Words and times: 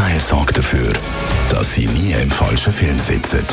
Teil 0.00 0.18
sorgt 0.18 0.56
dafür, 0.56 0.94
dass 1.50 1.74
Sie 1.74 1.86
nie 1.86 2.12
im 2.12 2.30
falschen 2.30 2.72
Film 2.72 2.98
sitzen. 2.98 3.44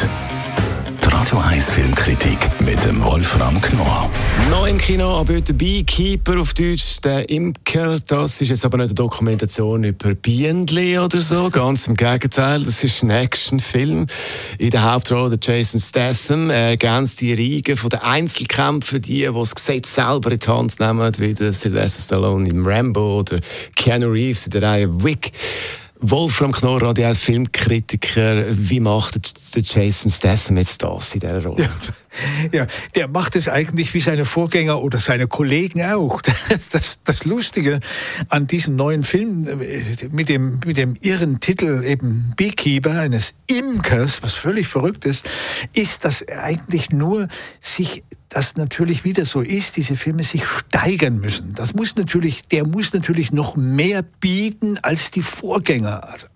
Die 1.03 1.09
Radio 1.09 1.39
1 1.39 1.71
Filmkritik 1.71 2.37
mit 2.61 2.81
dem 2.85 3.03
Wolfram 3.03 3.59
Knorr. 3.59 4.09
Neu 4.49 4.69
im 4.69 4.77
Kino, 4.77 5.19
aber 5.19 5.33
heute 5.33 5.53
Beekeeper 5.53 6.39
auf 6.39 6.53
Deutsch, 6.53 7.01
der 7.03 7.29
Imker. 7.29 7.99
Das 7.99 8.39
ist 8.39 8.47
jetzt 8.47 8.63
aber 8.63 8.77
nicht 8.77 8.91
eine 8.91 8.95
Dokumentation 8.95 9.83
über 9.83 10.15
Bienen 10.15 10.69
oder 10.97 11.19
so, 11.19 11.49
ganz 11.49 11.85
im 11.87 11.95
Gegenteil. 11.95 12.63
Das 12.63 12.81
ist 12.81 13.03
ein 13.03 13.09
Actionfilm. 13.09 14.07
In 14.57 14.69
der 14.69 14.89
Hauptrolle 14.89 15.37
der 15.37 15.39
Jason 15.41 15.81
Statham 15.81 16.49
Er 16.49 16.69
ergänzt 16.69 17.19
die 17.19 17.33
Reigen 17.33 17.75
von 17.75 17.89
den 17.89 17.99
Einzelkämpfern, 17.99 19.01
die, 19.01 19.25
die 19.25 19.33
das 19.33 19.53
Gesetz 19.53 19.95
selber 19.95 20.31
in 20.31 20.39
die 20.39 20.47
Hand 20.47 20.79
nehmen, 20.79 21.11
wie 21.17 21.33
der 21.33 21.51
Sylvester 21.51 22.01
Stallone 22.01 22.47
im 22.47 22.65
Rambo 22.65 23.19
oder 23.19 23.41
Keanu 23.75 24.07
Reeves 24.07 24.45
in 24.45 24.51
der 24.51 24.61
Reihe 24.61 25.03
Wick. 25.03 25.33
Wolfram 25.99 26.51
Knorr, 26.51 26.83
Radio 26.83 27.07
als 27.07 27.19
Filmkritiker, 27.19 28.45
wie 28.49 28.79
macht 28.79 29.55
der 29.55 29.63
Jason 29.63 30.11
Statham 30.11 30.57
jetzt 30.57 30.83
das 30.83 31.13
in 31.15 31.21
dieser 31.21 31.43
Rolle? 31.43 31.69
Ja, 32.51 32.59
ja, 32.59 32.67
der 32.93 33.07
macht 33.07 33.35
es 33.35 33.49
eigentlich 33.49 33.93
wie 33.95 33.99
seine 33.99 34.25
Vorgänger 34.25 34.81
oder 34.81 34.99
seine 34.99 35.27
Kollegen 35.27 35.81
auch. 35.83 36.21
Das, 36.49 36.69
das, 36.69 36.99
das 37.03 37.25
Lustige 37.25 37.79
an 38.29 38.47
diesem 38.47 38.75
neuen 38.75 39.03
Film 39.03 39.47
äh, 39.47 39.83
mit 40.11 40.29
dem, 40.29 40.59
mit 40.65 40.77
dem 40.77 40.95
irren 41.01 41.39
Titel 41.39 41.83
eben 41.83 42.33
Beekeeper 42.37 42.99
eines 42.99 43.33
Imkers, 43.47 44.23
was 44.23 44.33
völlig 44.33 44.67
verrückt 44.67 45.03
ist, 45.03 45.29
ist, 45.73 46.05
dass 46.05 46.21
er 46.21 46.43
eigentlich 46.43 46.91
nur 46.91 47.27
sich 47.59 48.03
das 48.29 48.57
natürlich 48.57 49.03
wieder 49.03 49.25
so 49.25 49.41
ist, 49.41 49.77
diese 49.77 49.95
Filme 49.95 50.23
sich 50.23 50.43
steigern 50.45 51.19
müssen. 51.19 51.53
Das 51.53 51.73
muss 51.73 51.95
natürlich, 51.95 52.47
der 52.47 52.67
muss 52.67 52.93
natürlich 52.93 53.31
noch 53.31 53.55
mehr 53.55 54.01
bieten 54.03 54.77
als 54.79 55.11
die 55.11 55.21
Vorgänger. 55.21 56.03
Also, 56.09 56.27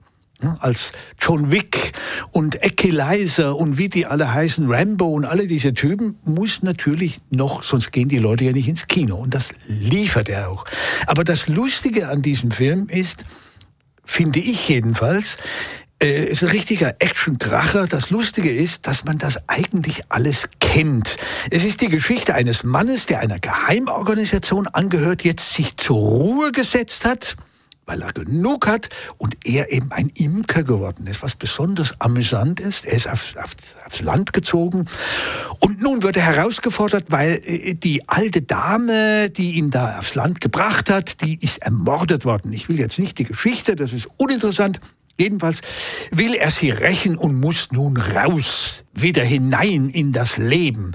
als 0.59 0.93
John 1.19 1.51
Wick 1.51 1.91
und 2.31 2.63
Equalizer 2.63 3.55
und 3.55 3.77
wie 3.77 3.89
die 3.89 4.05
alle 4.05 4.33
heißen, 4.33 4.71
Rambo 4.71 5.07
und 5.07 5.25
alle 5.25 5.47
diese 5.47 5.73
Typen, 5.73 6.15
muss 6.23 6.63
natürlich 6.63 7.19
noch, 7.29 7.63
sonst 7.63 7.91
gehen 7.91 8.09
die 8.09 8.17
Leute 8.17 8.45
ja 8.45 8.51
nicht 8.51 8.67
ins 8.67 8.87
Kino. 8.87 9.17
Und 9.17 9.33
das 9.33 9.49
liefert 9.67 10.29
er 10.29 10.49
auch. 10.49 10.65
Aber 11.07 11.23
das 11.23 11.47
Lustige 11.47 12.07
an 12.07 12.21
diesem 12.21 12.51
Film 12.51 12.87
ist, 12.87 13.25
finde 14.03 14.39
ich 14.39 14.67
jedenfalls, 14.67 15.37
äh, 16.01 16.25
ist 16.25 16.43
ein 16.43 16.49
richtiger 16.49 16.95
Action-Kracher. 16.99 17.87
Das 17.87 18.09
Lustige 18.09 18.51
ist, 18.51 18.87
dass 18.87 19.05
man 19.05 19.17
das 19.19 19.47
eigentlich 19.47 20.01
alles 20.09 20.49
kennt. 20.71 21.17
Es 21.49 21.65
ist 21.65 21.81
die 21.81 21.89
Geschichte 21.89 22.33
eines 22.33 22.63
Mannes, 22.63 23.05
der 23.05 23.19
einer 23.19 23.39
Geheimorganisation 23.39 24.67
angehört, 24.67 25.21
jetzt 25.23 25.53
sich 25.53 25.75
zur 25.75 25.97
Ruhe 25.97 26.53
gesetzt 26.53 27.03
hat, 27.03 27.35
weil 27.85 28.01
er 28.01 28.13
genug 28.13 28.67
hat 28.67 28.87
und 29.17 29.35
er 29.43 29.73
eben 29.73 29.91
ein 29.91 30.07
Imker 30.15 30.63
geworden 30.63 31.07
ist, 31.07 31.21
was 31.23 31.35
besonders 31.35 31.99
amüsant 31.99 32.61
ist. 32.61 32.85
Er 32.85 32.93
ist 32.93 33.09
aufs, 33.09 33.35
aufs, 33.35 33.75
aufs 33.85 34.01
Land 34.01 34.31
gezogen 34.31 34.85
und 35.59 35.81
nun 35.81 36.03
wird 36.03 36.15
er 36.15 36.23
herausgefordert, 36.23 37.07
weil 37.09 37.41
äh, 37.43 37.73
die 37.73 38.07
alte 38.07 38.41
Dame, 38.41 39.29
die 39.29 39.55
ihn 39.55 39.71
da 39.71 39.99
aufs 39.99 40.15
Land 40.15 40.39
gebracht 40.39 40.89
hat, 40.89 41.19
die 41.21 41.37
ist 41.41 41.63
ermordet 41.63 42.23
worden. 42.23 42.53
Ich 42.53 42.69
will 42.69 42.79
jetzt 42.79 42.97
nicht 42.97 43.19
die 43.19 43.25
Geschichte, 43.25 43.75
das 43.75 43.91
ist 43.91 44.07
uninteressant. 44.15 44.79
Jedenfalls 45.21 45.61
will 46.09 46.33
er 46.33 46.49
sie 46.49 46.71
rächen 46.71 47.15
und 47.15 47.39
muss 47.39 47.71
nun 47.71 47.95
raus, 47.95 48.83
wieder 48.91 49.23
hinein 49.23 49.89
in 49.89 50.13
das 50.13 50.39
Leben. 50.39 50.93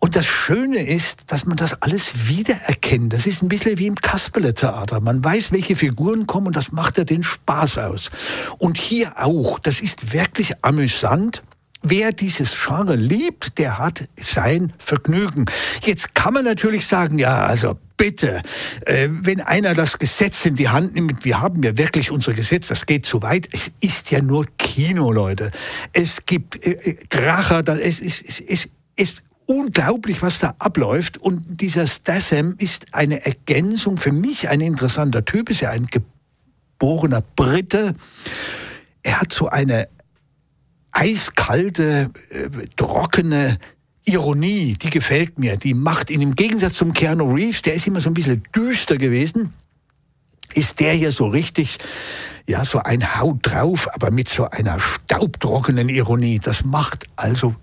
Und 0.00 0.16
das 0.16 0.26
Schöne 0.26 0.84
ist, 0.84 1.30
dass 1.30 1.46
man 1.46 1.56
das 1.56 1.80
alles 1.82 2.28
wiedererkennt. 2.28 3.12
Das 3.12 3.26
ist 3.26 3.42
ein 3.42 3.48
bisschen 3.48 3.78
wie 3.78 3.86
im 3.86 3.94
Kasperle-Theater. 3.94 5.00
Man 5.00 5.24
weiß, 5.24 5.52
welche 5.52 5.76
Figuren 5.76 6.26
kommen 6.26 6.48
und 6.48 6.56
das 6.56 6.72
macht 6.72 6.98
ja 6.98 7.04
den 7.04 7.22
Spaß 7.22 7.78
aus. 7.78 8.10
Und 8.58 8.76
hier 8.76 9.12
auch. 9.18 9.60
Das 9.60 9.80
ist 9.80 10.12
wirklich 10.12 10.64
amüsant. 10.64 11.44
Wer 11.82 12.10
dieses 12.10 12.56
Genre 12.60 12.96
liebt, 12.96 13.58
der 13.58 13.78
hat 13.78 14.08
sein 14.16 14.72
Vergnügen. 14.78 15.46
Jetzt 15.84 16.16
kann 16.16 16.34
man 16.34 16.44
natürlich 16.44 16.88
sagen, 16.88 17.20
ja, 17.20 17.46
also 17.46 17.78
bitte, 17.98 18.40
äh, 18.86 19.08
wenn 19.10 19.42
einer 19.42 19.74
das 19.74 19.98
Gesetz 19.98 20.46
in 20.46 20.54
die 20.54 20.70
Hand 20.70 20.94
nimmt, 20.94 21.26
wir 21.26 21.42
haben 21.42 21.62
ja 21.62 21.76
wirklich 21.76 22.10
unser 22.10 22.32
Gesetz, 22.32 22.68
das 22.68 22.86
geht 22.86 23.04
zu 23.04 23.20
weit. 23.20 23.46
Es 23.52 23.72
ist 23.80 24.10
ja 24.10 24.22
nur 24.22 24.46
Kino, 24.56 25.12
Leute. 25.12 25.50
Es 25.92 26.24
gibt 26.24 26.64
äh, 26.64 26.70
äh 26.70 26.94
Kracher, 27.10 27.62
da, 27.62 27.76
es 27.76 28.00
ist, 28.00 28.26
es, 28.26 28.40
es 28.40 28.68
ist 28.96 29.22
unglaublich, 29.44 30.22
was 30.22 30.38
da 30.38 30.54
abläuft. 30.58 31.18
Und 31.18 31.60
dieser 31.60 31.86
Statham 31.86 32.54
ist 32.58 32.94
eine 32.94 33.26
Ergänzung, 33.26 33.98
für 33.98 34.12
mich 34.12 34.48
ein 34.48 34.62
interessanter 34.62 35.24
Typ, 35.24 35.50
ist 35.50 35.60
ja 35.60 35.70
ein 35.70 35.86
geborener 35.86 37.22
Brite. 37.36 37.94
Er 39.02 39.20
hat 39.20 39.32
so 39.32 39.48
eine 39.48 39.88
eiskalte, 40.92 42.10
äh, 42.30 42.48
trockene 42.76 43.58
Ironie, 44.04 44.74
die 44.74 44.90
gefällt 44.90 45.38
mir. 45.38 45.56
Die 45.56 45.74
macht 45.74 46.10
ihn 46.10 46.20
im 46.20 46.34
Gegensatz 46.34 46.74
zum 46.74 46.92
Keanu 46.92 47.32
Reeves, 47.32 47.62
der 47.62 47.74
ist 47.74 47.86
immer 47.86 48.00
so 48.00 48.10
ein 48.10 48.14
bisschen 48.14 48.42
düster 48.54 48.96
gewesen, 48.96 49.52
ist 50.54 50.80
der 50.80 50.94
hier 50.94 51.12
so 51.12 51.26
richtig, 51.26 51.78
ja, 52.48 52.64
so 52.64 52.78
ein 52.78 53.18
Haut 53.18 53.40
drauf, 53.42 53.88
aber 53.92 54.10
mit 54.10 54.28
so 54.28 54.48
einer 54.48 54.80
staubtrockenen 54.80 55.88
Ironie. 55.88 56.38
Das 56.38 56.64
macht 56.64 57.06
also 57.16 57.54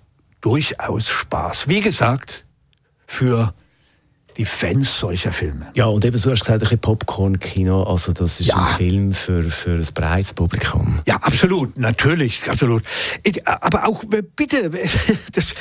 durchaus 0.42 1.10
Spaß. 1.10 1.68
Wie 1.68 1.82
gesagt, 1.82 2.46
für 3.08 3.54
die 4.38 4.46
Fans 4.46 5.00
solcher 5.00 5.32
Filme. 5.32 5.68
Ja, 5.76 5.86
und 5.86 6.04
eben 6.04 6.18
so 6.18 6.32
hast 6.32 6.42
du 6.42 6.46
gesagt, 6.46 6.56
ein 6.56 6.60
bisschen 6.60 6.80
Popcorn-Kino, 6.80 7.84
also 7.84 8.12
das 8.12 8.40
ist 8.40 8.48
ja. 8.48 8.56
ein 8.56 8.78
Film 8.78 9.14
für, 9.14 9.44
für 9.44 9.72
ein 9.72 9.88
breites 9.94 10.34
Publikum. 10.34 11.00
Ja, 11.08 11.16
absolut, 11.18 11.78
natürlich, 11.78 12.50
absolut. 12.50 12.84
Aber 13.46 13.88
auch, 13.88 14.04
äh, 14.12 14.24
bitte, 14.36 14.70
das, 15.32 15.54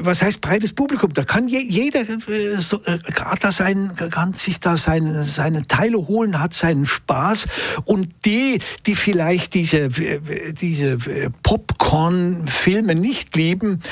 was 0.00 0.22
heißt 0.22 0.40
breites 0.40 0.72
Publikum? 0.72 1.12
Da 1.12 1.24
kann 1.24 1.48
jeder 1.48 2.00
äh, 2.00 2.56
so, 2.58 2.80
äh, 2.84 2.98
gerade 2.98 3.38
da 3.40 3.52
sein, 3.52 3.92
kann 4.10 4.32
sich 4.32 4.60
da 4.60 4.76
seine, 4.76 5.24
seine 5.24 5.66
Teile 5.66 5.98
holen, 5.98 6.40
hat 6.40 6.54
seinen 6.54 6.86
Spaß 6.86 7.46
und 7.84 8.08
die, 8.24 8.60
die 8.86 8.96
vielleicht 8.96 9.54
diese, 9.54 9.88
diese 9.88 10.98
Popcorn-Filme 11.42 12.94
nicht 12.94 13.36
lieben, 13.36 13.82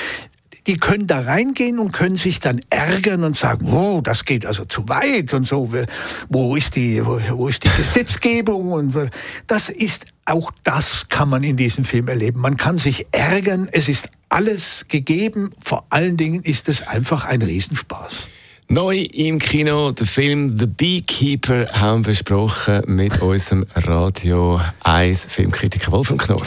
die 0.67 0.77
können 0.79 1.07
da 1.07 1.21
reingehen 1.21 1.79
und 1.79 1.93
können 1.93 2.17
sich 2.17 2.41
dann 2.41 2.61
ärgern 2.71 3.23
und 3.25 3.37
sagen, 3.37 3.71
oh, 3.73 4.01
das 4.01 4.25
geht 4.25 4.47
also 4.47 4.65
zu 4.65 4.89
weit 4.89 5.35
und 5.35 5.45
so, 5.45 5.71
wo 6.29 6.57
ist 6.57 6.77
die, 6.77 7.05
wo, 7.05 7.21
wo 7.33 7.49
ist 7.49 7.65
die 7.65 7.71
Gesetzgebung 7.77 8.73
und 8.73 8.95
das 9.47 9.69
ist 9.69 10.07
auch 10.27 10.51
das 10.63 11.09
kann 11.09 11.29
man 11.29 11.43
in 11.43 11.57
diesem 11.57 11.85
Film 11.85 12.09
erleben. 12.09 12.41
Man 12.41 12.57
kann 12.57 12.79
sich 12.79 13.07
ärgern, 13.13 13.69
es 13.73 13.89
ist 13.89 14.09
alles 14.31 14.87
gegeben, 14.89 15.53
vor 15.63 15.85
allen 15.91 16.17
Dingen 16.17 16.43
ist 16.43 16.69
es 16.69 16.87
einfach 16.87 17.27
ein 17.27 17.43
Riesenspaß. 17.43 18.29
Neu 18.69 19.03
im 19.13 19.39
Kino, 19.39 19.93
der 19.93 20.07
Film 20.07 20.59
The 20.59 20.67
Beekeeper 20.67 21.67
haben 21.73 22.07
wir 22.07 22.13
besprochen 22.13 22.83
mit 22.87 23.21
unserem 23.21 23.67
Radio 23.75 24.59
1 24.81 25.27
Filmkritiker 25.27 25.93
Wolfgang 25.93 26.21
Knorr. 26.21 26.47